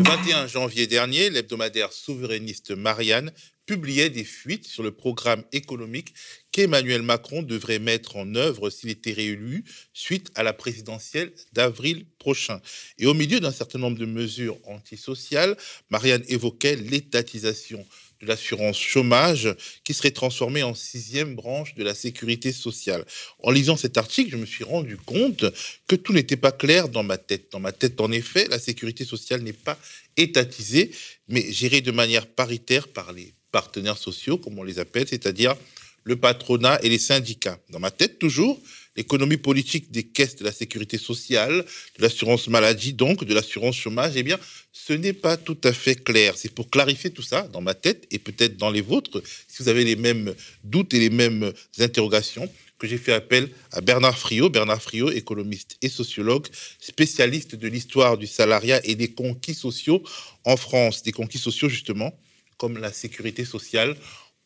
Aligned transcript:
Le 0.00 0.04
21 0.04 0.46
janvier 0.46 0.86
dernier, 0.86 1.28
l'hebdomadaire 1.28 1.92
souverainiste 1.92 2.70
Marianne 2.70 3.32
publiait 3.66 4.08
des 4.08 4.24
fuites 4.24 4.66
sur 4.66 4.82
le 4.82 4.92
programme 4.92 5.44
économique 5.52 6.14
qu'Emmanuel 6.52 7.02
Macron 7.02 7.42
devrait 7.42 7.78
mettre 7.78 8.16
en 8.16 8.34
œuvre 8.34 8.70
s'il 8.70 8.88
était 8.88 9.12
réélu 9.12 9.62
suite 9.92 10.30
à 10.36 10.42
la 10.42 10.54
présidentielle 10.54 11.32
d'avril 11.52 12.06
prochain. 12.18 12.62
Et 12.96 13.04
au 13.04 13.12
milieu 13.12 13.40
d'un 13.40 13.52
certain 13.52 13.78
nombre 13.78 13.98
de 13.98 14.06
mesures 14.06 14.56
antisociales, 14.64 15.54
Marianne 15.90 16.24
évoquait 16.28 16.76
l'étatisation 16.76 17.86
de 18.20 18.26
l'assurance 18.26 18.78
chômage 18.78 19.54
qui 19.84 19.94
serait 19.94 20.10
transformée 20.10 20.62
en 20.62 20.74
sixième 20.74 21.34
branche 21.34 21.74
de 21.74 21.82
la 21.82 21.94
sécurité 21.94 22.52
sociale. 22.52 23.04
En 23.42 23.50
lisant 23.50 23.76
cet 23.76 23.96
article, 23.96 24.30
je 24.32 24.36
me 24.36 24.46
suis 24.46 24.64
rendu 24.64 24.96
compte 24.96 25.44
que 25.86 25.96
tout 25.96 26.12
n'était 26.12 26.36
pas 26.36 26.52
clair 26.52 26.88
dans 26.88 27.02
ma 27.02 27.18
tête. 27.18 27.50
Dans 27.52 27.60
ma 27.60 27.72
tête, 27.72 28.00
en 28.00 28.12
effet, 28.12 28.46
la 28.48 28.58
sécurité 28.58 29.04
sociale 29.04 29.42
n'est 29.42 29.52
pas 29.52 29.78
étatisée, 30.16 30.90
mais 31.28 31.50
gérée 31.50 31.80
de 31.80 31.92
manière 31.92 32.26
paritaire 32.26 32.88
par 32.88 33.12
les 33.12 33.32
partenaires 33.52 33.98
sociaux, 33.98 34.38
comme 34.38 34.58
on 34.58 34.64
les 34.64 34.78
appelle, 34.78 35.08
c'est-à-dire 35.08 35.56
le 36.04 36.16
patronat 36.16 36.78
et 36.82 36.88
les 36.88 36.98
syndicats. 36.98 37.58
Dans 37.70 37.80
ma 37.80 37.90
tête, 37.90 38.18
toujours, 38.18 38.60
l'économie 38.96 39.36
politique 39.36 39.90
des 39.90 40.04
caisses 40.04 40.36
de 40.36 40.44
la 40.44 40.52
sécurité 40.52 40.98
sociale, 40.98 41.64
de 41.98 42.02
l'assurance 42.02 42.48
maladie, 42.48 42.92
donc 42.92 43.24
de 43.24 43.34
l'assurance 43.34 43.76
chômage, 43.76 44.12
eh 44.16 44.22
bien, 44.22 44.38
ce 44.72 44.92
n'est 44.92 45.12
pas 45.12 45.36
tout 45.36 45.58
à 45.64 45.72
fait 45.72 45.96
clair. 45.96 46.34
C'est 46.36 46.52
pour 46.52 46.70
clarifier 46.70 47.10
tout 47.10 47.22
ça 47.22 47.42
dans 47.48 47.60
ma 47.60 47.74
tête 47.74 48.06
et 48.10 48.18
peut-être 48.18 48.56
dans 48.56 48.70
les 48.70 48.80
vôtres, 48.80 49.22
si 49.48 49.62
vous 49.62 49.68
avez 49.68 49.84
les 49.84 49.96
mêmes 49.96 50.34
doutes 50.64 50.94
et 50.94 50.98
les 50.98 51.10
mêmes 51.10 51.52
interrogations, 51.78 52.48
que 52.80 52.86
j'ai 52.86 52.98
fait 52.98 53.12
appel 53.12 53.50
à 53.72 53.80
Bernard 53.82 54.18
Friot. 54.18 54.48
Bernard 54.48 54.82
Friot, 54.82 55.10
économiste 55.10 55.76
et 55.82 55.88
sociologue, 55.88 56.46
spécialiste 56.80 57.54
de 57.54 57.68
l'histoire 57.68 58.16
du 58.16 58.26
salariat 58.26 58.80
et 58.84 58.96
des 58.96 59.12
conquis 59.12 59.54
sociaux 59.54 60.02
en 60.44 60.56
France. 60.56 61.02
Des 61.02 61.12
conquis 61.12 61.38
sociaux, 61.38 61.68
justement, 61.68 62.18
comme 62.56 62.78
la 62.78 62.92
sécurité 62.92 63.44
sociale, 63.44 63.96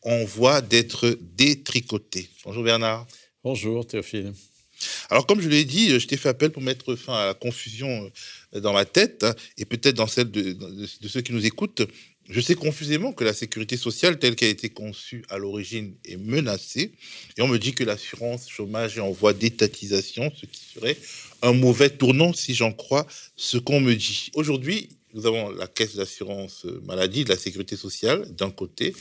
en 0.03 0.23
voie 0.25 0.61
d'être 0.61 1.17
détricotés. 1.21 2.29
Bonjour 2.43 2.63
Bernard. 2.63 3.07
Bonjour 3.45 3.85
Théophile. 3.85 4.33
Alors 5.11 5.27
comme 5.27 5.39
je 5.39 5.47
l'ai 5.47 5.65
dit, 5.65 5.99
je 5.99 6.07
t'ai 6.07 6.17
fait 6.17 6.29
appel 6.29 6.49
pour 6.49 6.63
mettre 6.63 6.95
fin 6.95 7.13
à 7.13 7.25
la 7.27 7.33
confusion 7.35 8.11
euh, 8.55 8.59
dans 8.59 8.73
ma 8.73 8.85
tête 8.85 9.23
hein, 9.23 9.35
et 9.59 9.65
peut-être 9.65 9.93
dans 9.93 10.07
celle 10.07 10.31
de, 10.31 10.87
ceux 11.07 11.21
qui 11.21 11.31
nous 11.31 11.45
écoutent. 11.45 11.83
Je 12.27 12.41
sais 12.41 12.55
confusément 12.55 13.13
que 13.13 13.23
la 13.23 13.33
sécurité 13.33 13.77
sociale 13.77 14.17
telle 14.17 14.35
qu'elle 14.35 14.47
a 14.47 14.51
été 14.51 14.69
conçue 14.69 15.23
à 15.29 15.37
l'origine 15.37 15.93
est 16.05 16.17
menacée 16.17 16.93
et 17.37 17.43
on 17.43 17.47
me 17.47 17.59
dit 17.59 17.73
que 17.73 17.83
l'assurance 17.83 18.49
chômage 18.49 18.97
est 18.97 19.01
en 19.01 19.11
voie 19.11 19.33
d'étatisation, 19.33 20.33
ce 20.35 20.47
qui 20.47 20.61
serait 20.73 20.97
un 21.43 21.53
mauvais 21.53 21.91
tournant 21.91 22.33
si 22.33 22.55
j'en 22.55 22.73
crois 22.73 23.05
ce 23.35 23.59
qu'on 23.59 23.79
me 23.79 23.93
dit. 23.93 24.31
Aujourd'hui, 24.33 24.89
nous 25.15 25.25
avons 25.25 25.49
la 25.49 25.67
caisse 25.67 25.95
d'assurance 25.95 26.65
maladie 26.83 27.23
de 27.23 27.29
la 27.29 27.37
sécurité 27.37 27.77
sociale 27.77 28.29
d'un 28.35 28.51
côté 28.51 28.93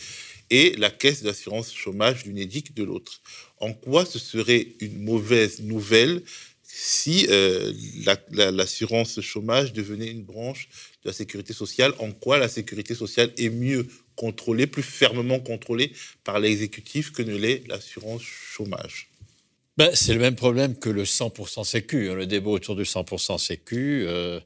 et 0.48 0.77
la 0.77 0.91
caisse 0.91 1.25
d'assurance 1.25 1.75
chômage 1.75 2.25
l'UNEDIC 2.25 2.73
de 2.75 2.84
l'autre. 2.84 3.20
En 3.59 3.73
quoi 3.73 4.07
ce 4.07 4.20
serait 4.20 4.69
une 4.81 5.03
mauvaise 5.03 5.61
nouvelle 5.61 6.23
si 6.62 7.27
euh, 7.31 7.73
l'assurance 8.31 9.20
chômage 9.20 9.73
devenait 9.73 10.11
une 10.11 10.23
branche 10.23 10.69
de 11.03 11.09
la 11.09 11.12
sécurité 11.12 11.53
sociale? 11.53 11.92
En 11.98 12.12
quoi 12.12 12.39
la 12.39 12.48
sécurité 12.48 12.95
sociale 12.95 13.33
est 13.37 13.51
mieux 13.51 13.87
contrôlée, 14.15 14.69
plus 14.69 14.83
fermement 14.83 15.41
contrôlée 15.41 15.92
par 16.23 16.39
l'exécutif 16.39 17.12
que 17.12 17.23
ne 17.23 17.37
l'est 17.37 17.67
l'assurance 17.67 18.23
chômage? 18.23 19.11
Ben, 19.77 19.91
C'est 19.95 20.15
le 20.15 20.20
même 20.20 20.37
problème 20.37 20.79
que 20.79 20.91
le 20.91 21.05
100% 21.05 21.65
sécu. 21.65 22.09
Hein, 22.09 22.15
le 22.15 22.27
débat 22.27 22.51
autour 22.51 22.77
du 22.77 22.85
100% 22.85 23.39
sécu. 23.39 24.05
Euh, 24.07 24.39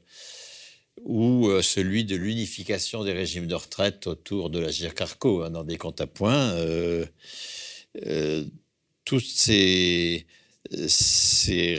ou 1.03 1.47
euh, 1.49 1.61
celui 1.61 2.05
de 2.05 2.15
l'unification 2.15 3.03
des 3.03 3.13
régimes 3.13 3.47
de 3.47 3.55
retraite 3.55 4.07
autour 4.07 4.49
de 4.49 4.59
la 4.59 4.71
GIRCARCO, 4.71 5.43
hein, 5.43 5.49
dans 5.49 5.63
des 5.63 5.77
comptes 5.77 6.01
à 6.01 6.07
points. 6.07 6.51
Euh, 6.53 7.05
euh, 8.05 8.45
toutes 9.05 9.25
ces, 9.25 10.25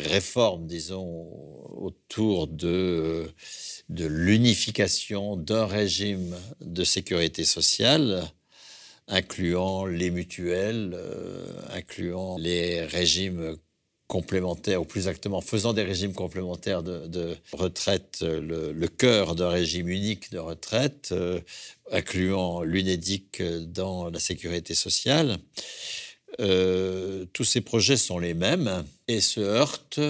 réformes, 0.08 0.66
disons, 0.66 1.28
autour 1.76 2.48
de 2.48 3.28
l'unification 3.88 5.36
d'un 5.36 5.66
régime 5.66 6.36
de 6.60 6.82
sécurité 6.82 7.44
sociale, 7.44 8.24
incluant 9.06 9.86
les 9.86 10.10
mutuelles, 10.10 10.98
incluant 11.70 12.36
les 12.36 12.82
régimes 12.82 13.56
complémentaires, 14.10 14.82
ou 14.82 14.84
plus 14.84 15.06
exactement 15.06 15.40
faisant 15.40 15.72
des 15.72 15.84
régimes 15.84 16.14
complémentaires 16.14 16.82
de, 16.82 17.36
retraite 17.52 18.18
le, 18.22 18.86
cœur 18.88 19.36
d'un 19.36 19.50
régime 19.50 19.88
unique 19.88 20.32
de 20.32 20.38
retraite, 20.38 21.10
euh, 21.12 21.40
incluant 21.92 22.62
l'UNEDIC 22.62 23.40
dans 23.72 24.10
la 24.10 24.18
sécurité 24.18 24.74
sociale. 24.74 25.38
Euh, 26.40 27.24
tous 27.32 27.44
ces 27.44 27.60
projets 27.60 27.96
sont 27.96 28.18
les 28.18 28.34
mêmes 28.34 28.84
et 29.06 29.20
se 29.20 29.40
heurtent 29.40 30.00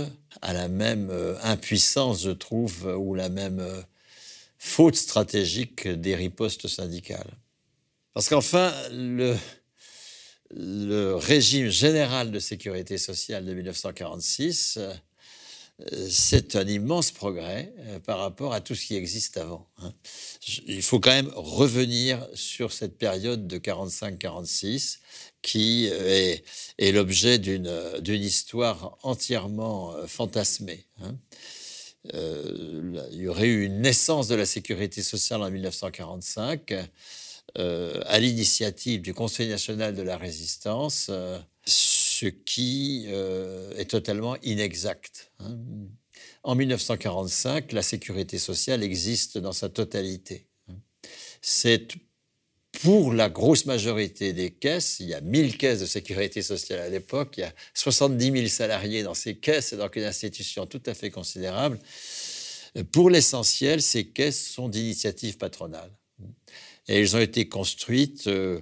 à 0.41 0.55
la 0.55 0.69
même 0.69 1.11
euh, 1.11 1.37
impuissance, 1.43 2.23
je 2.23 2.31
trouve, 2.31 2.87
ou 2.97 3.15
la 3.15 3.29
même 3.29 3.63
faute 4.59 4.97
stratégique 4.97 5.87
des 5.89 6.15
ripostes 6.15 6.69
syndicales. 6.69 7.33
Parce 8.15 8.31
qu'enfin, 8.31 8.73
le, 8.93 9.37
le 10.51 11.15
régime 11.15 11.69
général 11.69 12.31
de 12.31 12.39
sécurité 12.39 12.99
sociale 12.99 13.45
de 13.45 13.55
1946, 13.55 14.79
euh, 14.79 16.09
c'est 16.09 16.57
un 16.57 16.67
immense 16.67 17.13
progrès 17.13 17.73
euh, 17.79 18.01
par 18.01 18.19
rapport 18.19 18.53
à 18.53 18.61
tout 18.61 18.75
ce 18.75 18.87
qui 18.87 18.97
existe 18.97 19.37
avant. 19.37 19.69
Hein. 19.79 19.93
Il 20.67 20.83
faut 20.83 20.99
quand 20.99 21.11
même 21.11 21.31
revenir 21.35 22.27
sur 22.35 22.73
cette 22.73 22.99
période 22.99 23.47
de 23.47 23.59
45-46 23.59 24.99
qui 25.43 25.89
euh, 25.91 26.37
est, 26.79 26.93
l'objet 26.93 27.39
d'une 27.39 28.23
histoire 28.23 28.99
entièrement 29.03 29.95
fantasmée. 30.07 30.85
Hein. 31.03 31.17
il 32.13 33.21
y 33.21 33.29
aurait 33.29 33.47
eu 33.47 33.65
une 33.65 33.81
naissance 33.81 34.29
de 34.29 34.35
la 34.35 34.47
sécurité 34.47 35.03
sociale 35.03 35.43
en 35.43 35.51
1945 35.51 36.75
euh, 37.59 38.01
à 38.07 38.21
l'initiative 38.21 39.03
du 39.03 39.13
Conseil 39.13 39.49
national 39.49 39.95
de 39.95 40.03
la 40.03 40.17
résistance, 40.17 41.09
euh, 41.11 41.39
ce 41.65 42.27
qui 42.27 43.07
euh, 43.09 43.75
est 43.77 43.91
totalement 43.91 44.37
inexact. 44.43 45.33
Hein. 45.41 45.59
En 46.45 46.55
1945, 46.55 47.73
la 47.73 47.83
sécurité 47.83 48.39
sociale 48.39 48.85
existe 48.85 49.37
dans 49.37 49.53
sa 49.53 49.69
totalité. 49.69 50.47
Hein. 50.69 50.77
C'est 51.43 51.89
pour 52.83 53.13
la 53.13 53.29
grosse 53.29 53.67
majorité 53.67 54.33
des 54.33 54.51
caisses, 54.51 55.01
il 55.01 55.09
y 55.09 55.15
a 55.15 55.21
1000 55.21 55.59
caisses 55.59 55.81
de 55.81 55.87
sécurité 55.87 56.43
sociale 56.43 56.79
à 56.79 56.89
l'époque, 56.89 57.35
il 57.37 57.41
y 57.41 57.45
a 57.45 57.53
70 57.75 58.33
000 58.33 58.47
salariés 58.47 59.03
dans 59.03 59.15
ces 59.15 59.37
caisses, 59.37 59.75
donc 59.75 59.97
une 59.97 60.05
institution 60.05 60.67
tout 60.67 60.83
à 60.87 60.95
fait 60.95 61.11
considérable. 61.11 61.81
Pour 62.93 63.11
l'essentiel, 63.11 63.83
ces 63.83 64.07
caisses 64.07 64.53
sont 64.53 64.69
d'initiative 64.69 65.37
patronale. 65.37 65.91
Et 66.91 66.99
elles 66.99 67.15
ont 67.15 67.21
été 67.21 67.49
construites 67.49 68.27
euh, 68.27 68.61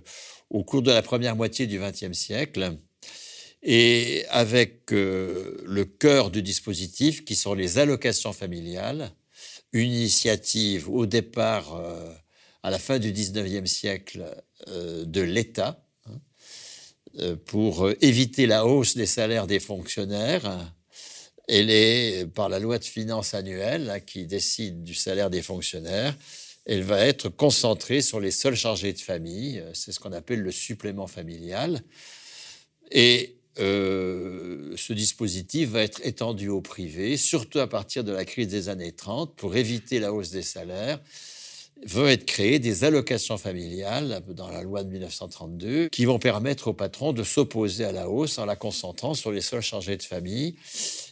au 0.50 0.62
cours 0.62 0.82
de 0.82 0.92
la 0.92 1.00
première 1.00 1.34
moitié 1.34 1.66
du 1.66 1.80
XXe 1.80 2.12
siècle 2.12 2.76
et 3.62 4.26
avec 4.28 4.92
euh, 4.92 5.56
le 5.64 5.86
cœur 5.86 6.30
du 6.30 6.42
dispositif 6.42 7.24
qui 7.24 7.34
sont 7.34 7.54
les 7.54 7.78
allocations 7.78 8.34
familiales, 8.34 9.10
initiative 9.72 10.90
au 10.90 11.06
départ, 11.06 11.74
euh, 11.74 12.12
à 12.62 12.70
la 12.70 12.78
fin 12.78 12.98
du 12.98 13.12
XIXe 13.12 13.68
siècle, 13.70 14.24
de 14.66 15.20
l'État 15.20 15.86
hein, 16.06 17.36
pour 17.46 17.88
éviter 18.02 18.46
la 18.46 18.66
hausse 18.66 18.96
des 18.96 19.06
salaires 19.06 19.46
des 19.46 19.60
fonctionnaires. 19.60 20.74
Elle 21.46 21.70
est 21.70 22.26
par 22.26 22.48
la 22.48 22.58
loi 22.58 22.78
de 22.78 22.84
finances 22.84 23.32
annuelle 23.32 23.88
hein, 23.88 24.00
qui 24.00 24.26
décide 24.26 24.82
du 24.82 24.94
salaire 24.94 25.30
des 25.30 25.40
fonctionnaires 25.40 26.14
elle 26.68 26.82
va 26.82 27.00
être 27.00 27.30
concentrée 27.30 28.02
sur 28.02 28.20
les 28.20 28.30
seuls 28.30 28.54
chargés 28.54 28.92
de 28.92 29.00
famille. 29.00 29.58
Euh, 29.58 29.70
c'est 29.72 29.90
ce 29.90 29.98
qu'on 29.98 30.12
appelle 30.12 30.42
le 30.42 30.52
supplément 30.52 31.06
familial. 31.06 31.80
Et 32.92 33.36
euh, 33.58 34.74
ce 34.76 34.92
dispositif 34.92 35.70
va 35.70 35.82
être 35.82 36.00
étendu 36.04 36.48
au 36.48 36.60
privé, 36.60 37.16
surtout 37.16 37.58
à 37.58 37.66
partir 37.66 38.04
de 38.04 38.12
la 38.12 38.24
crise 38.24 38.48
des 38.48 38.68
années 38.68 38.92
30, 38.92 39.34
pour 39.34 39.56
éviter 39.56 39.98
la 39.98 40.12
hausse 40.12 40.30
des 40.30 40.42
salaires 40.42 41.00
vont 41.86 42.06
être 42.06 42.24
créées 42.24 42.58
des 42.58 42.84
allocations 42.84 43.38
familiales 43.38 44.22
dans 44.28 44.50
la 44.50 44.62
loi 44.62 44.84
de 44.84 44.90
1932 44.90 45.88
qui 45.88 46.04
vont 46.04 46.18
permettre 46.18 46.68
aux 46.68 46.72
patrons 46.72 47.12
de 47.12 47.22
s'opposer 47.22 47.84
à 47.84 47.92
la 47.92 48.08
hausse 48.08 48.38
en 48.38 48.46
la 48.46 48.56
concentrant 48.56 49.14
sur 49.14 49.30
les 49.30 49.40
seuls 49.40 49.62
chargés 49.62 49.96
de 49.96 50.02
famille. 50.02 50.56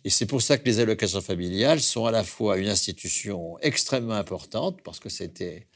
Et 0.04 0.10
c'est 0.10 0.26
pour 0.26 0.42
ça 0.42 0.58
que 0.58 0.64
les 0.64 0.80
allocations 0.80 1.20
familiales 1.20 1.80
sont 1.80 2.06
à 2.06 2.10
la 2.10 2.24
fois 2.24 2.58
une 2.58 2.68
institution 2.68 3.58
extrêmement 3.60 4.14
importante 4.14 4.80
parce 4.82 5.00
que 5.00 5.08
c'était 5.08 5.66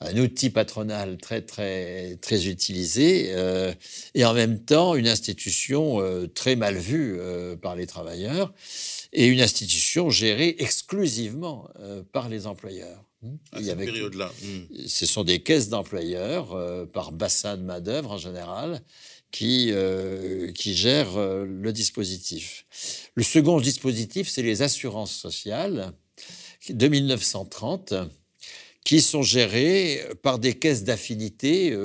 un 0.00 0.16
outil 0.16 0.50
patronal 0.50 1.18
très 1.18 1.42
très 1.42 2.16
très 2.16 2.46
utilisé 2.46 3.30
euh, 3.30 3.72
et 4.14 4.24
en 4.24 4.32
même 4.32 4.60
temps 4.64 4.94
une 4.94 5.08
institution 5.08 6.00
euh, 6.00 6.28
très 6.28 6.54
mal 6.54 6.76
vue 6.76 7.16
euh, 7.18 7.56
par 7.56 7.74
les 7.74 7.86
travailleurs 7.86 8.52
et 9.12 9.26
une 9.26 9.40
institution 9.40 10.10
gérée 10.10 10.54
exclusivement 10.58 11.68
par 12.12 12.28
les 12.28 12.46
employeurs. 12.46 13.07
À 13.52 13.62
cette 13.62 13.78
période-là. 13.78 14.30
Hmm. 14.42 14.86
Ce 14.86 15.04
sont 15.04 15.24
des 15.24 15.40
caisses 15.40 15.68
d'employeurs 15.68 16.52
euh, 16.52 16.86
par 16.86 17.10
bassin 17.10 17.56
de 17.56 17.62
main-d'œuvre 17.62 18.12
en 18.12 18.18
général 18.18 18.80
qui, 19.32 19.70
euh, 19.72 20.52
qui 20.52 20.74
gèrent 20.74 21.16
euh, 21.16 21.44
le 21.44 21.72
dispositif. 21.72 22.64
Le 23.16 23.24
second 23.24 23.60
dispositif, 23.60 24.28
c'est 24.28 24.42
les 24.42 24.62
assurances 24.62 25.12
sociales 25.12 25.92
de 26.70 26.86
1930 26.86 27.94
qui 28.84 29.00
sont 29.00 29.22
gérées 29.22 30.00
par 30.22 30.38
des 30.38 30.54
caisses 30.54 30.84
d'affinité 30.84 31.76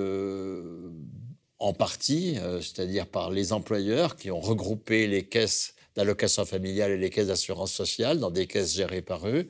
en 1.59 1.73
partie, 1.73 2.37
c'est-à-dire 2.61 3.07
par 3.07 3.29
les 3.29 3.51
employeurs 3.51 4.15
qui 4.15 4.31
ont 4.31 4.39
regroupé 4.39 5.07
les 5.07 5.23
caisses 5.23 5.73
d'allocation 5.95 6.45
familiale 6.45 6.91
et 6.91 6.97
les 6.97 7.09
caisses 7.09 7.27
d'assurance 7.27 7.73
sociale 7.73 8.19
dans 8.19 8.31
des 8.31 8.47
caisses 8.47 8.73
gérées 8.73 9.01
par 9.01 9.27
eux 9.27 9.47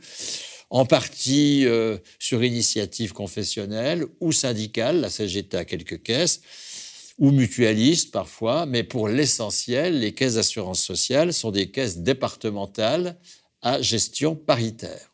en 0.73 0.87
partie 0.87 1.67
euh, 1.67 1.99
sur 2.17 2.43
initiative 2.43 3.13
confessionnelle 3.13 4.07
ou 4.19 4.31
syndicale, 4.31 5.01
la 5.01 5.11
CGT 5.11 5.55
a 5.55 5.65
quelques 5.65 6.01
caisses, 6.01 6.41
ou 7.19 7.29
mutualistes 7.29 8.11
parfois, 8.11 8.65
mais 8.65 8.83
pour 8.83 9.07
l'essentiel, 9.07 9.99
les 9.99 10.13
caisses 10.13 10.33
d'assurance 10.33 10.81
sociale 10.81 11.31
sont 11.31 11.51
des 11.51 11.69
caisses 11.69 11.99
départementales 11.99 13.19
à 13.61 13.83
gestion 13.83 14.35
paritaire. 14.35 15.13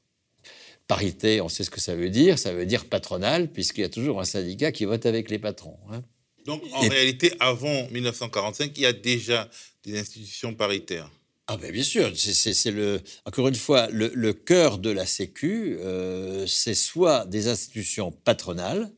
Parité, 0.87 1.41
on 1.41 1.49
sait 1.49 1.65
ce 1.65 1.69
que 1.69 1.81
ça 1.81 1.93
veut 1.93 2.09
dire, 2.09 2.39
ça 2.39 2.53
veut 2.53 2.65
dire 2.65 2.85
patronal, 2.85 3.51
puisqu'il 3.51 3.81
y 3.81 3.83
a 3.83 3.89
toujours 3.89 4.21
un 4.21 4.25
syndicat 4.25 4.71
qui 4.71 4.85
vote 4.85 5.05
avec 5.05 5.29
les 5.29 5.39
patrons. 5.39 5.77
Hein. 5.91 6.01
Donc 6.45 6.63
en 6.71 6.87
réalité, 6.87 7.33
avant 7.41 7.85
1945, 7.91 8.71
il 8.77 8.81
y 8.83 8.85
a 8.85 8.93
déjà 8.93 9.49
des 9.83 9.99
institutions 9.99 10.53
paritaires. 10.53 11.11
Ah 11.51 11.57
ben 11.57 11.71
bien 11.71 11.81
sûr, 11.81 12.11
c'est 12.15 12.69
le 12.69 13.01
encore 13.25 13.47
une 13.47 13.55
fois 13.55 13.87
le, 13.89 14.33
cœur 14.33 14.77
de 14.77 14.91
la 14.91 15.07
Sécu, 15.07 15.79
euh, 15.79 16.45
c'est 16.45 16.75
soit 16.75 17.25
des 17.25 17.47
institutions 17.47 18.11
patronales, 18.11 18.91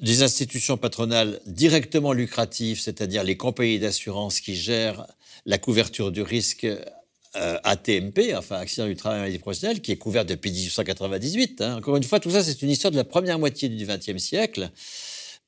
des 0.00 0.24
institutions 0.24 0.76
patronales 0.76 1.40
directement 1.46 2.12
lucratives, 2.12 2.80
c'est-à-dire 2.80 3.22
les 3.22 3.36
compagnies 3.36 3.78
d'assurance 3.78 4.40
qui 4.40 4.56
gèrent 4.56 5.06
la 5.46 5.58
couverture 5.58 6.10
du 6.10 6.22
risque 6.22 6.64
euh, 6.64 7.58
ATMP, 7.62 8.34
enfin 8.36 8.56
accident 8.56 8.88
du 8.88 8.96
travail 8.96 9.20
maladie 9.20 9.38
professionnelle, 9.38 9.80
qui 9.80 9.92
est 9.92 9.96
couvert 9.96 10.24
depuis 10.24 10.50
1898. 10.50 11.60
Hein. 11.60 11.76
Encore 11.76 11.96
une 11.96 12.02
fois, 12.02 12.18
tout 12.18 12.32
ça, 12.32 12.42
c'est 12.42 12.62
une 12.62 12.70
histoire 12.70 12.90
de 12.90 12.96
la 12.96 13.04
première 13.04 13.38
moitié 13.38 13.68
du 13.68 13.86
XXe 13.86 14.18
siècle 14.18 14.72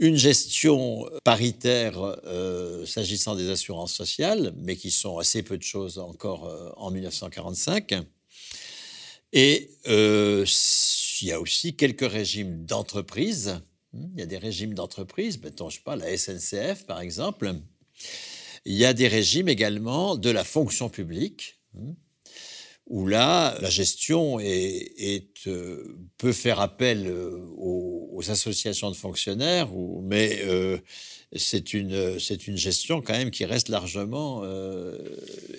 une 0.00 0.16
gestion 0.16 1.08
paritaire 1.24 2.02
euh, 2.24 2.86
s'agissant 2.86 3.36
des 3.36 3.50
assurances 3.50 3.92
sociales, 3.92 4.54
mais 4.56 4.74
qui 4.74 4.90
sont 4.90 5.18
assez 5.18 5.42
peu 5.42 5.58
de 5.58 5.62
choses 5.62 5.98
encore 5.98 6.46
euh, 6.46 6.70
en 6.76 6.90
1945. 6.90 7.94
Et 9.34 9.70
euh, 9.88 10.46
il 11.20 11.28
y 11.28 11.32
a 11.32 11.40
aussi 11.40 11.76
quelques 11.76 12.10
régimes 12.10 12.64
d'entreprise. 12.64 13.60
Il 13.92 14.18
y 14.18 14.22
a 14.22 14.26
des 14.26 14.38
régimes 14.38 14.72
d'entreprise, 14.72 15.40
mettons, 15.42 15.68
je 15.68 15.76
sais 15.76 15.82
pas, 15.82 15.96
la 15.96 16.16
SNCF 16.16 16.86
par 16.86 17.00
exemple. 17.00 17.54
Il 18.64 18.74
y 18.74 18.86
a 18.86 18.94
des 18.94 19.08
régimes 19.08 19.48
également 19.48 20.16
de 20.16 20.30
la 20.30 20.44
fonction 20.44 20.88
publique 20.88 21.60
où 22.90 23.06
là, 23.06 23.56
la 23.60 23.70
gestion 23.70 24.40
est, 24.40 25.46
euh, 25.46 25.96
peut 26.18 26.32
faire 26.32 26.58
appel 26.58 27.06
euh, 27.06 27.38
aux, 27.56 28.20
associations 28.28 28.90
de 28.90 28.96
fonctionnaires, 28.96 29.68
mais 30.02 30.40
euh, 30.42 30.76
c'est 31.34 31.72
une, 31.72 32.18
gestion 32.18 33.00
quand 33.00 33.14
même 33.14 33.30
qui 33.30 33.46
reste 33.46 33.70
largement 33.70 34.44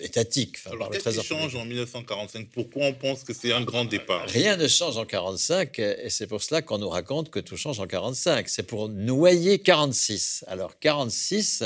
étatique. 0.00 0.58
Alors, 0.66 0.90
qu'est-ce 0.90 1.18
qui 1.18 1.26
change 1.26 1.56
en 1.56 1.64
1945 1.64 2.50
Pourquoi 2.50 2.86
on 2.86 2.92
pense 2.92 3.24
que 3.24 3.34
c'est 3.34 3.52
un 3.52 3.62
grand 3.62 3.84
départ? 3.84 4.28
Rien 4.28 4.56
ne 4.56 4.68
change 4.68 4.96
en 4.96 5.06
45, 5.06 5.76
et 5.80 6.08
c'est 6.08 6.28
pour 6.28 6.40
cela 6.40 6.62
qu'on 6.62 6.78
nous 6.78 6.88
raconte 6.88 7.30
que 7.30 7.40
tout 7.40 7.56
change 7.56 7.80
en 7.80 7.88
45. 7.88 8.48
C'est 8.48 8.62
pour 8.62 8.88
noyer 8.88 9.58
46. 9.58 10.44
Alors, 10.46 10.78
46, 10.78 11.64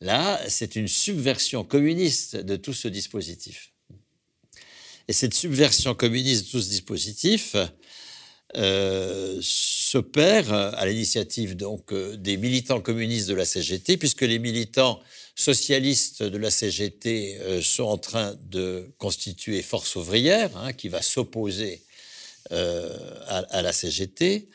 là, 0.00 0.40
c'est 0.48 0.74
une 0.74 0.88
subversion 0.88 1.62
communiste 1.62 2.34
de 2.34 2.56
tout 2.56 2.72
ce 2.72 2.88
dispositif. 2.88 3.70
Et 5.08 5.14
cette 5.14 5.32
subversion 5.32 5.94
communiste 5.94 6.46
de 6.46 6.50
tout 6.50 6.60
ce 6.60 6.68
dispositif 6.68 7.56
euh, 8.56 9.38
s'opère 9.42 10.52
à 10.52 10.86
l'initiative 10.86 11.56
donc 11.56 11.92
euh, 11.92 12.16
des 12.16 12.36
militants 12.36 12.80
communistes 12.80 13.28
de 13.28 13.34
la 13.34 13.46
CGT, 13.46 13.96
puisque 13.96 14.22
les 14.22 14.38
militants 14.38 15.00
socialistes 15.34 16.22
de 16.22 16.36
la 16.36 16.50
CGT 16.50 17.38
euh, 17.40 17.62
sont 17.62 17.84
en 17.84 17.98
train 17.98 18.36
de 18.50 18.90
constituer 18.98 19.62
force 19.62 19.96
ouvrière, 19.96 20.54
hein, 20.56 20.72
qui 20.74 20.88
va 20.88 21.02
s'opposer 21.02 21.82
à, 22.50 23.60
la 23.60 23.74
CGT. 23.74 24.48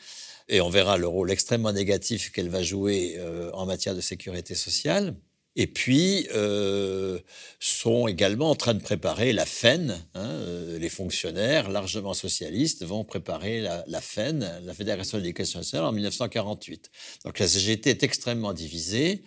Et 0.48 0.60
on 0.60 0.68
verra 0.68 0.98
le 0.98 1.06
rôle 1.06 1.30
extrêmement 1.30 1.72
négatif 1.72 2.32
qu'elle 2.32 2.48
va 2.48 2.60
jouer 2.60 3.20
en 3.52 3.66
matière 3.66 3.94
de 3.94 4.00
sécurité 4.00 4.56
sociale 4.56 5.14
et 5.56 5.66
puis 5.66 6.26
euh, 6.34 7.18
sont 7.60 8.08
également 8.08 8.50
en 8.50 8.54
train 8.54 8.74
de 8.74 8.82
préparer 8.82 9.32
la 9.32 9.46
FEN. 9.46 10.04
Hein, 10.14 10.24
euh, 10.24 10.78
les 10.78 10.88
fonctionnaires 10.88 11.70
largement 11.70 12.14
socialistes 12.14 12.84
vont 12.84 13.04
préparer 13.04 13.60
la, 13.60 14.00
FEN, 14.00 14.60
la 14.64 14.74
Fédération 14.74 15.18
de 15.18 15.22
l'éducation 15.22 15.60
nationale, 15.60 15.86
en 15.86 15.92
1948. 15.92 16.90
Donc 17.24 17.38
la 17.38 17.46
CGT 17.46 17.90
est 17.90 18.02
extrêmement 18.02 18.52
divisée. 18.52 19.22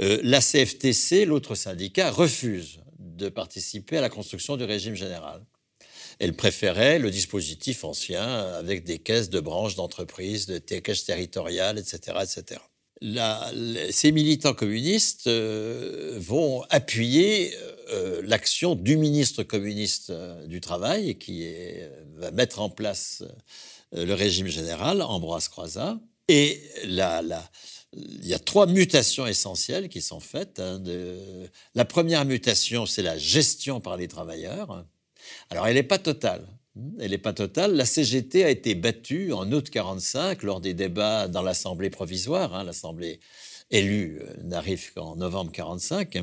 Euh, 0.00 0.20
la 0.22 0.40
CFTC, 0.40 1.26
l'autre 1.26 1.54
syndicat, 1.54 2.10
refuse 2.10 2.80
de 2.98 3.28
participer 3.28 3.98
à 3.98 4.00
la 4.00 4.08
construction 4.08 4.56
du 4.56 4.64
régime 4.64 4.94
général. 4.94 5.44
Elle 6.18 6.34
préférait 6.34 6.98
le 6.98 7.10
dispositif 7.10 7.84
ancien 7.84 8.22
avec 8.22 8.84
des 8.84 8.98
caisses 9.00 9.28
de 9.28 9.40
branches 9.40 9.74
d'entreprise, 9.74 10.46
des 10.46 10.60
caisses 10.82 11.04
territoriales, 11.04 11.78
etc., 11.78 12.18
etc 12.22 12.60
ces 13.90 14.12
militants 14.12 14.54
communistes 14.54 15.26
euh, 15.26 16.16
vont 16.18 16.62
appuyer 16.70 17.52
euh, 17.90 18.22
l'action 18.24 18.74
du 18.74 18.96
ministre 18.96 19.42
communiste 19.42 20.10
euh, 20.10 20.46
du 20.46 20.60
Travail, 20.60 21.16
qui 21.16 21.44
va 22.16 22.30
mettre 22.30 22.60
en 22.60 22.70
place 22.70 23.24
le 23.92 24.14
régime 24.14 24.46
général, 24.46 25.02
Ambroise 25.02 25.48
Croizat. 25.48 25.98
Et 26.28 26.62
il 26.84 26.94
y 26.94 28.34
a 28.34 28.38
trois 28.38 28.66
mutations 28.66 29.26
essentielles 29.26 29.88
qui 29.88 30.00
sont 30.00 30.20
faites. 30.20 30.60
Hein, 30.60 30.82
la 31.74 31.84
première 31.84 32.24
mutation, 32.24 32.86
c'est 32.86 33.02
la 33.02 33.18
gestion 33.18 33.80
par 33.80 33.96
les 33.96 34.08
travailleurs. 34.08 34.86
Alors, 35.50 35.66
elle 35.66 35.74
n'est 35.74 35.82
pas 35.82 35.98
totale. 35.98 36.46
Elle 37.00 37.10
n'est 37.10 37.18
pas 37.18 37.32
totale. 37.32 37.74
La 37.74 37.84
CGT 37.84 38.44
a 38.44 38.50
été 38.50 38.74
battue 38.74 39.32
en 39.32 39.50
août 39.52 39.68
45 39.68 40.42
lors 40.42 40.60
des 40.60 40.72
débats 40.74 41.28
dans 41.28 41.42
l'Assemblée 41.42 41.90
provisoire. 41.90 42.54
Hein. 42.54 42.64
L'Assemblée 42.64 43.20
élue 43.70 44.20
euh, 44.20 44.34
n'arrive 44.42 44.92
qu'en 44.94 45.16
novembre 45.16 45.52
45. 45.52 46.18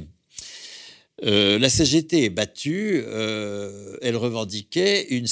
Euh, 1.24 1.60
la 1.60 1.70
CGT 1.70 2.26
est 2.26 2.30
battue. 2.30 3.04
Euh, 3.06 3.98
elle 4.02 4.16
revendiquait 4.16 5.08
une 5.10 5.28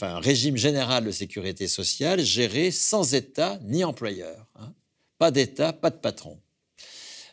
un 0.00 0.20
régime 0.20 0.56
général 0.56 1.04
de 1.04 1.10
sécurité 1.10 1.66
sociale 1.68 2.20
géré 2.20 2.70
sans 2.70 3.14
État 3.14 3.58
ni 3.64 3.84
employeur. 3.84 4.46
Hein. 4.56 4.72
Pas 5.18 5.30
d'État, 5.30 5.72
pas 5.72 5.90
de 5.90 5.96
patron. 5.96 6.38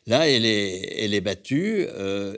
Là, 0.07 0.27
elle 0.27 0.45
est, 0.45 1.21
battue. 1.21 1.85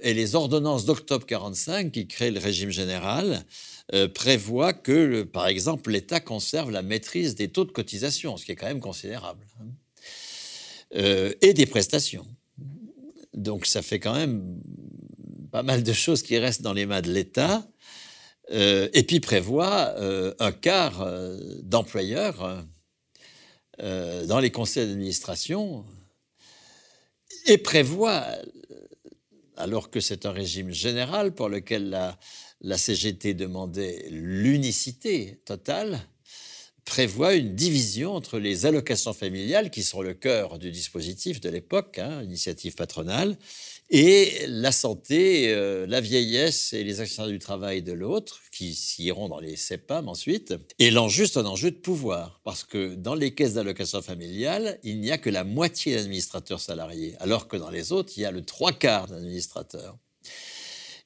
et 0.01 0.13
les 0.13 0.35
ordonnances 0.35 0.85
d'octobre 0.85 1.25
45 1.25 1.91
qui 1.91 2.07
créent 2.07 2.31
le 2.31 2.39
régime 2.39 2.71
général 2.71 3.45
euh, 3.93 4.07
prévoit 4.07 4.71
que, 4.71 5.23
par 5.23 5.47
exemple, 5.47 5.91
l'État 5.91 6.21
conserve 6.21 6.71
la 6.71 6.81
maîtrise 6.81 7.35
des 7.35 7.49
taux 7.49 7.65
de 7.65 7.71
cotisation, 7.71 8.37
ce 8.37 8.45
qui 8.45 8.53
est 8.53 8.55
quand 8.55 8.67
même 8.67 8.79
considérable, 8.79 9.45
hein. 9.59 9.65
euh, 10.95 11.33
et 11.41 11.53
des 11.53 11.65
prestations. 11.65 12.25
Donc 13.33 13.65
ça 13.65 13.81
fait 13.81 13.99
quand 13.99 14.13
même 14.13 14.61
pas 15.51 15.63
mal 15.63 15.83
de 15.83 15.91
choses 15.91 16.23
qui 16.23 16.37
restent 16.37 16.61
dans 16.61 16.71
les 16.71 16.85
mains 16.85 17.01
de 17.01 17.11
l'État, 17.11 17.67
euh, 18.51 18.87
et 18.93 19.03
puis 19.03 19.19
prévoit 19.19 19.93
un 20.39 20.51
quart 20.53 21.05
d'employeurs 21.61 22.65
dans 23.79 24.39
les 24.39 24.49
conseils 24.49 24.87
d'administration, 24.87 25.83
et 27.45 27.57
prévoit, 27.57 28.25
alors 29.57 29.89
que 29.89 29.99
c'est 29.99 30.25
un 30.25 30.31
régime 30.31 30.71
général 30.71 31.33
pour 31.33 31.49
lequel 31.49 31.89
la, 32.61 32.77
CGT 32.77 33.33
demandait 33.33 34.07
l'unicité 34.09 35.41
totale, 35.45 35.99
prévoit 36.85 37.35
une 37.35 37.55
division 37.55 38.13
entre 38.13 38.39
les 38.39 38.65
allocations 38.65 39.13
familiales, 39.13 39.69
qui 39.69 39.83
sont 39.83 40.01
le 40.01 40.13
cœur 40.13 40.59
du 40.59 40.71
dispositif 40.71 41.39
de 41.39 41.49
l'époque, 41.49 41.99
hein, 41.99 42.23
initiative 42.23 42.75
patronale, 42.75 43.37
et 43.89 44.45
la 44.47 44.71
santé, 44.71 45.53
euh, 45.53 45.85
la 45.87 46.01
vieillesse 46.01 46.73
et 46.73 46.83
les 46.83 46.99
accidents 46.99 47.27
du 47.27 47.39
travail 47.39 47.81
de 47.81 47.93
l'autre, 47.93 48.41
qui 48.51 48.75
iront 48.99 49.29
dans 49.29 49.39
les 49.39 49.55
CEPAM 49.55 50.07
ensuite. 50.07 50.53
Et 50.79 50.89
l'enjeu, 50.89 51.25
c'est 51.25 51.39
un 51.39 51.45
enjeu 51.45 51.71
de 51.71 51.75
pouvoir, 51.75 52.41
parce 52.43 52.63
que 52.63 52.95
dans 52.95 53.15
les 53.15 53.35
caisses 53.35 53.53
d'allocation 53.53 54.01
familiale, 54.01 54.79
il 54.83 54.99
n'y 54.99 55.11
a 55.11 55.17
que 55.17 55.29
la 55.29 55.43
moitié 55.43 55.95
d'administrateurs 55.95 56.59
salariés, 56.59 57.15
alors 57.19 57.47
que 57.47 57.57
dans 57.57 57.69
les 57.69 57.91
autres, 57.91 58.13
il 58.17 58.21
y 58.21 58.25
a 58.25 58.31
le 58.31 58.43
trois 58.43 58.71
quarts 58.71 59.07
d'administrateurs. 59.07 59.97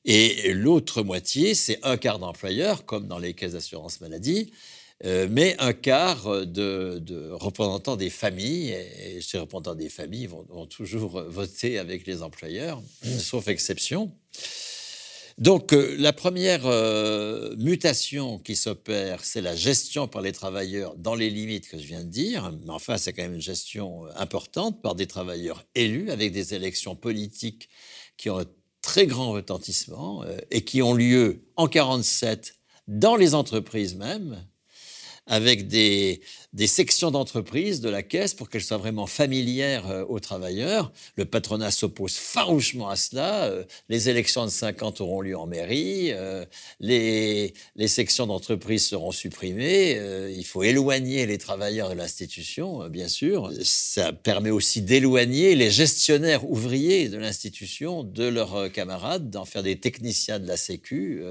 Et 0.06 0.54
l'autre 0.54 1.04
moitié, 1.04 1.54
c'est 1.54 1.80
un 1.84 1.98
quart 1.98 2.20
d'employeurs, 2.20 2.86
comme 2.86 3.08
dans 3.08 3.20
les 3.20 3.34
caisses 3.34 3.52
d'assurance 3.52 4.00
maladie, 4.00 4.54
euh, 5.06 5.28
mais 5.30 5.56
un 5.60 5.74
quart 5.74 6.46
de, 6.46 7.30
représentants 7.34 7.96
des 7.96 8.10
familles, 8.10 8.72
et 8.72 9.22
ces 9.22 9.38
représentants 9.38 9.76
des 9.76 9.90
familles 9.90 10.28
vont, 10.28 10.66
toujours 10.66 11.22
voter 11.28 11.78
avec 11.78 12.08
les 12.08 12.24
employeurs, 12.24 12.82
sauf 13.20 13.48
exception. 13.48 14.12
Donc 15.38 15.72
euh, 15.72 15.96
la 16.00 16.14
première 16.14 16.66
euh, 16.66 17.56
mutation 17.58 18.40
qui 18.40 18.56
s'opère, 18.56 19.24
c'est 19.24 19.42
la 19.42 19.56
gestion 19.56 20.08
par 20.08 20.24
les 20.24 20.32
travailleurs 20.32 20.96
dans 20.96 21.14
les 21.14 21.30
limites 21.30 21.70
que 21.70 21.78
je 21.78 21.86
viens 21.86 22.04
de 22.04 22.10
dire, 22.10 22.52
mais 22.66 22.72
enfin 22.72 22.98
c'est 22.98 23.14
quand 23.14 23.22
même 23.22 23.36
une 23.36 23.42
gestion 23.42 24.08
importante 24.16 24.82
par 24.82 24.96
des 24.96 25.06
travailleurs 25.06 25.64
élus 25.76 26.10
avec 26.10 26.32
des 26.32 26.56
élections 26.56 26.96
politiques 26.96 27.70
qui 28.18 28.32
ont 28.32 28.40
un 28.40 28.46
très 28.82 29.06
grand 29.06 29.32
retentissement 29.32 30.24
et 30.50 30.64
qui 30.64 30.82
ont 30.82 30.96
lieu 30.96 31.44
en 31.56 31.68
47 31.68 32.56
dans 32.88 33.16
les 33.16 33.36
entreprises 33.36 33.96
même, 33.96 34.44
avec 35.28 35.68
des, 35.68 36.22
sections 36.66 37.12
d'entreprise 37.12 37.82
de 37.82 37.90
la 37.90 38.02
caisse 38.02 38.34
pour 38.34 38.50
qu'elles 38.50 38.64
soient 38.64 38.78
vraiment 38.78 39.06
familières 39.06 39.88
euh, 39.90 40.06
aux 40.08 40.20
travailleurs. 40.20 40.92
Le 41.16 41.26
patronat 41.26 41.70
s'oppose 41.70 42.16
farouchement 42.16 42.90
à 42.90 42.96
cela. 42.96 43.46
Euh, 43.46 43.64
les 43.90 44.10
élections 44.10 44.46
de 44.46 44.50
50 44.50 45.02
auront 45.02 45.22
lieu 45.22 45.38
en 45.38 45.46
mairie. 45.46 46.12
Euh, 46.14 46.46
les, 46.80 47.54
sections 47.88 48.26
d'entreprise 48.28 48.86
seront 48.86 49.12
supprimées. 49.12 49.98
il 50.36 50.46
faut 50.46 50.64
éloigner 50.64 51.26
les 51.26 51.38
travailleurs 51.38 51.90
de 51.90 51.96
l'institution, 51.96 52.88
bien 52.90 53.08
sûr. 53.08 53.52
Ça 53.64 54.12
permet 54.12 54.50
aussi 54.50 54.82
d'éloigner 54.82 55.56
les 55.56 55.72
gestionnaires 55.72 56.50
ouvriers 56.50 57.08
de 57.08 57.18
l'institution 57.18 58.04
de 58.04 58.26
leurs 58.26 58.72
camarades, 58.72 59.30
d'en 59.30 59.46
faire 59.46 59.64
des 59.64 59.80
techniciens 59.80 60.40
de 60.40 60.48
la 60.48 60.58
Sécu 60.58 61.24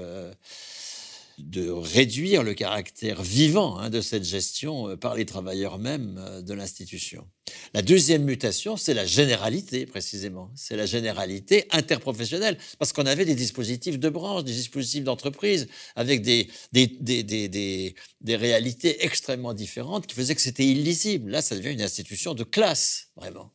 de 1.37 1.69
réduire 1.69 2.41
le 2.41 2.55
caractère 2.55 3.21
vivant 3.21 3.77
hein, 3.77 3.91
de 3.91 4.01
cette 4.01 4.23
gestion 4.23 4.89
euh, 4.89 4.95
par 4.95 5.13
les 5.13 5.25
travailleurs 5.25 5.77
mêmes 5.77 6.17
euh, 6.17 6.41
de 6.41 6.53
l'institution. 6.53 7.27
La 7.75 7.83
deuxième 7.83 8.23
mutation, 8.23 8.75
c'est 8.75 8.95
la 8.95 9.05
généralité, 9.05 9.85
précisément. 9.85 10.51
C'est 10.55 10.75
la 10.75 10.87
généralité 10.87 11.67
interprofessionnelle, 11.69 12.57
parce 12.79 12.91
qu'on 12.91 13.05
avait 13.05 13.23
des 13.23 13.35
dispositifs 13.35 13.99
de 13.99 14.09
branche, 14.09 14.45
des 14.45 14.53
dispositifs 14.53 15.03
d'entreprise, 15.03 15.67
avec 15.95 16.23
des, 16.23 16.49
des, 16.71 16.87
des, 16.87 17.23
des, 17.23 18.35
réalités 18.35 19.05
extrêmement 19.05 19.53
différentes 19.53 20.07
qui 20.07 20.15
faisaient 20.15 20.35
que 20.35 20.41
c'était 20.41 20.65
illisible. 20.65 21.29
Là, 21.29 21.43
ça 21.43 21.55
devient 21.55 21.71
une 21.71 21.83
institution 21.83 22.33
de 22.33 22.43
classe, 22.43 23.09
vraiment, 23.15 23.53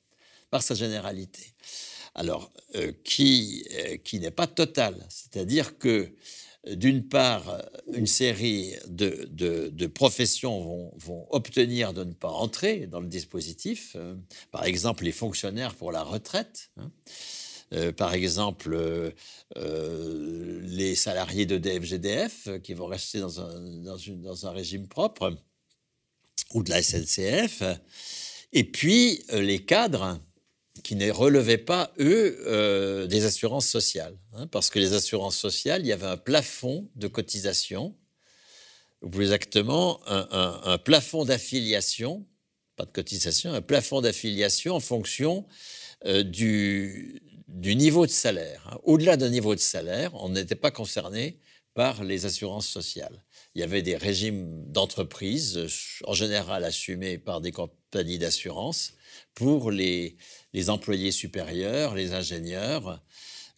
par 0.50 0.62
sa 0.62 0.76
généralité. 0.76 1.42
Alors, 2.14 2.52
euh, 2.76 2.92
qui, 3.04 3.66
qui 4.04 4.20
n'est 4.20 4.30
pas 4.30 4.46
totale, 4.46 5.04
c'est-à-dire 5.08 5.78
que 5.78 6.14
d'une 6.66 7.08
part, 7.08 7.60
une 7.92 8.06
série 8.06 8.74
de, 8.86 9.86
professions 9.86 10.92
vont, 10.96 11.26
obtenir 11.30 11.92
de 11.92 12.04
ne 12.04 12.12
pas 12.12 12.28
entrer 12.28 12.86
dans 12.86 13.00
le 13.00 13.08
dispositif. 13.08 13.94
Euh, 13.96 14.14
par 14.50 14.64
exemple, 14.64 15.04
les 15.04 15.12
fonctionnaires 15.12 15.74
pour 15.74 15.90
la 15.90 16.02
retraite. 16.02 16.70
Hein. 16.76 16.90
Euh, 17.72 17.90
par 17.90 18.14
exemple, 18.14 18.74
euh, 19.56 20.60
les 20.62 20.94
salariés 20.94 21.46
de 21.46 21.58
DFGDF 21.58 22.60
qui 22.62 22.74
vont 22.74 22.86
rester 22.86 23.18
dans 23.18 23.40
un 24.46 24.50
régime 24.50 24.86
propre, 24.86 25.34
ou 26.54 26.62
de 26.62 26.70
la 26.70 26.82
SNCF. 26.82 27.62
Et 28.52 28.64
puis, 28.64 29.24
les 29.32 29.64
cadres 29.64 30.20
qui 30.82 30.96
ne 30.96 31.10
relevaient 31.10 31.58
pas, 31.58 31.92
eux, 31.98 32.42
euh, 32.46 33.06
des 33.06 33.24
assurances 33.24 33.66
sociales. 33.66 34.16
Hein, 34.34 34.46
parce 34.46 34.70
que 34.70 34.78
les 34.78 34.92
assurances 34.92 35.36
sociales, 35.36 35.82
il 35.82 35.88
y 35.88 35.92
avait 35.92 36.06
un 36.06 36.16
plafond 36.16 36.88
de 36.96 37.08
cotisation, 37.08 37.94
ou 39.02 39.10
plus 39.10 39.32
exactement 39.32 40.00
un, 40.06 40.78
plafond 40.78 41.24
d'affiliation, 41.24 42.24
pas 42.76 42.84
de 42.84 42.92
cotisation, 42.92 43.52
un 43.52 43.60
plafond 43.60 44.00
d'affiliation 44.00 44.76
en 44.76 44.80
fonction 44.80 45.46
euh, 46.06 46.22
du, 46.22 47.20
niveau 47.48 48.06
de 48.06 48.12
salaire. 48.12 48.64
Hein. 48.70 48.78
Au-delà 48.84 49.16
d'un 49.16 49.28
niveau 49.28 49.54
de 49.54 49.60
salaire, 49.60 50.12
on 50.14 50.28
n'était 50.28 50.54
pas 50.54 50.70
concerné 50.70 51.38
par 51.74 52.04
les 52.04 52.26
assurances 52.26 52.68
sociales. 52.68 53.24
Il 53.54 53.60
y 53.60 53.64
avait 53.64 53.82
des 53.82 53.96
régimes 53.96 54.64
d'entreprise, 54.66 55.66
en 56.04 56.14
général 56.14 56.64
assumés 56.64 57.18
par 57.18 57.40
des 57.40 57.52
compagnies 57.52 58.18
d'assurance, 58.18 58.94
pour 59.34 59.70
les, 59.70 60.16
employés 60.68 61.12
supérieurs, 61.12 61.94
les 61.94 62.12
ingénieurs, 62.12 63.02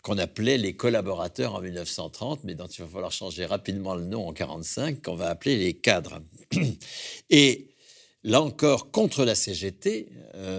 qu'on 0.03 0.19
appelait 0.19 0.59
les 0.59 0.77
collaborateurs 0.77 1.55
en 1.55 1.61
1930, 1.61 2.45
mais 2.45 2.55
dont 2.55 2.67
il 2.67 2.83
va 2.83 2.89
falloir 2.89 3.13
changer 3.13 3.47
rapidement 3.47 3.95
le 3.95 4.05
nom 4.05 4.29
en 4.29 4.33
1945, 4.33 5.03
qu'on 5.03 5.15
va 5.15 5.29
appeler 5.29 5.57
les 5.57 5.75
cadres. 5.75 6.21
Et 7.31 7.69
là 8.23 8.43
encore, 8.43 8.91
contre 8.91 9.25
la 9.25 9.35
CGT, 9.35 10.09